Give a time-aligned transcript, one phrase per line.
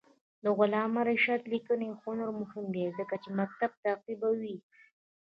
[0.43, 4.55] د علامه رشاد لیکنی هنر مهم دی ځکه چې مکتب تعقیبوي.